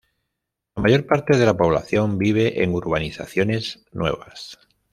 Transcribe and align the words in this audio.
La 0.75 0.81
mayor 0.81 1.05
parte 1.05 1.37
de 1.37 1.45
la 1.45 1.53
población 1.55 2.17
vive 2.17 2.63
en 2.63 2.71
urbanizaciones 2.73 3.85
nuevas. 3.91 4.57